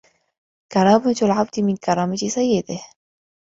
[0.71, 2.79] كرامة العبد من كرامة سيده